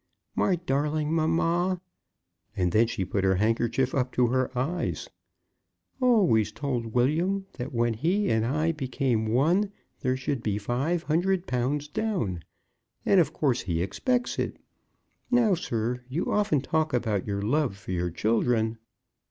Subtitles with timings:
[0.35, 1.79] My darling mamma,"
[2.57, 5.07] and then she put her handkerchief up to her eyes
[5.99, 11.45] "always told William that when he and I became one, there should be five hundred
[11.45, 12.41] pounds down;
[13.05, 14.57] and of course he expects it.
[15.29, 18.79] Now, sir, you often talk about your love for your children."